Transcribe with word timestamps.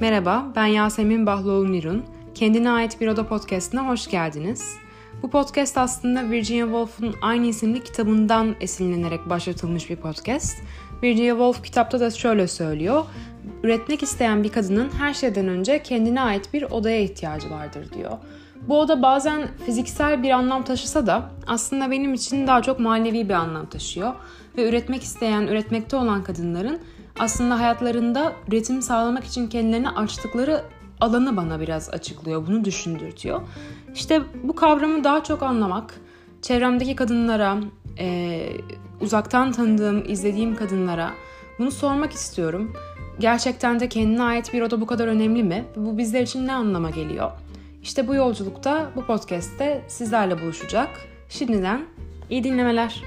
Merhaba, 0.00 0.46
ben 0.56 0.66
Yasemin 0.66 1.26
Bahloğlu 1.26 1.72
Nirun. 1.72 2.04
Kendine 2.34 2.70
ait 2.70 3.00
bir 3.00 3.08
oda 3.08 3.26
podcastine 3.26 3.80
hoş 3.80 4.06
geldiniz. 4.06 4.76
Bu 5.22 5.30
podcast 5.30 5.78
aslında 5.78 6.30
Virginia 6.30 6.64
Woolf'un 6.64 7.14
aynı 7.22 7.46
isimli 7.46 7.84
kitabından 7.84 8.56
esinlenerek 8.60 9.30
başlatılmış 9.30 9.90
bir 9.90 9.96
podcast. 9.96 10.56
Virginia 11.02 11.30
Woolf 11.30 11.62
kitapta 11.62 12.00
da 12.00 12.10
şöyle 12.10 12.48
söylüyor. 12.48 13.04
Üretmek 13.62 14.02
isteyen 14.02 14.44
bir 14.44 14.48
kadının 14.48 14.90
her 14.98 15.14
şeyden 15.14 15.48
önce 15.48 15.82
kendine 15.82 16.20
ait 16.20 16.54
bir 16.54 16.62
odaya 16.62 17.00
ihtiyacı 17.00 17.50
vardır 17.50 17.92
diyor. 17.94 18.12
Bu 18.68 18.80
oda 18.80 19.02
bazen 19.02 19.48
fiziksel 19.66 20.22
bir 20.22 20.30
anlam 20.30 20.62
taşısa 20.62 21.06
da 21.06 21.30
aslında 21.46 21.90
benim 21.90 22.14
için 22.14 22.46
daha 22.46 22.62
çok 22.62 22.80
manevi 22.80 23.28
bir 23.28 23.34
anlam 23.34 23.66
taşıyor. 23.66 24.14
Ve 24.56 24.68
üretmek 24.68 25.02
isteyen, 25.02 25.42
üretmekte 25.42 25.96
olan 25.96 26.24
kadınların 26.24 26.78
aslında 27.20 27.60
hayatlarında 27.60 28.32
üretim 28.48 28.82
sağlamak 28.82 29.24
için 29.24 29.48
kendilerine 29.48 29.88
açtıkları 29.88 30.62
alanı 31.00 31.36
bana 31.36 31.60
biraz 31.60 31.90
açıklıyor, 31.90 32.46
bunu 32.46 32.64
düşündürtüyor. 32.64 33.40
İşte 33.94 34.22
bu 34.42 34.54
kavramı 34.54 35.04
daha 35.04 35.24
çok 35.24 35.42
anlamak, 35.42 35.94
çevremdeki 36.42 36.96
kadınlara, 36.96 37.58
e, 37.98 38.40
uzaktan 39.00 39.52
tanıdığım, 39.52 40.04
izlediğim 40.08 40.56
kadınlara 40.56 41.10
bunu 41.58 41.70
sormak 41.70 42.12
istiyorum. 42.12 42.72
Gerçekten 43.18 43.80
de 43.80 43.88
kendine 43.88 44.22
ait 44.22 44.52
bir 44.52 44.62
oda 44.62 44.80
bu 44.80 44.86
kadar 44.86 45.08
önemli 45.08 45.42
mi? 45.42 45.64
Bu 45.76 45.98
bizler 45.98 46.22
için 46.22 46.46
ne 46.46 46.52
anlama 46.52 46.90
geliyor? 46.90 47.30
İşte 47.82 48.08
bu 48.08 48.14
yolculukta, 48.14 48.90
bu 48.96 49.04
podcast'te 49.04 49.84
sizlerle 49.88 50.42
buluşacak. 50.42 50.88
Şimdiden 51.28 51.80
iyi 52.30 52.44
dinlemeler. 52.44 53.02